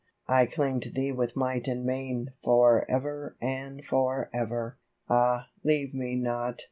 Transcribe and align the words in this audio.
I 0.27 0.47
cling 0.47 0.79
to 0.79 0.89
thee 0.89 1.11
with 1.11 1.35
might 1.35 1.67
and 1.67 1.85
main, 1.85 2.31
For 2.43 2.89
ever 2.89 3.37
and 3.39 3.85
for 3.85 4.31
ever 4.33 4.79
\ 4.93 5.07
Ah, 5.07 5.49
leave 5.63 5.93
me 5.93 6.15
not 6.15 6.59